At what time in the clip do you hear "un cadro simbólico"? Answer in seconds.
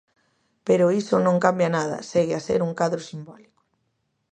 2.67-3.61